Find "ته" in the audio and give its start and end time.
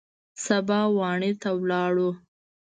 1.41-1.49